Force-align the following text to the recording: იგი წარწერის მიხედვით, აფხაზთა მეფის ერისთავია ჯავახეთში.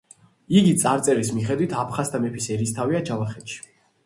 იგი 0.61 0.71
წარწერის 0.83 1.29
მიხედვით, 1.39 1.75
აფხაზთა 1.83 2.23
მეფის 2.25 2.49
ერისთავია 2.57 3.05
ჯავახეთში. 3.13 3.63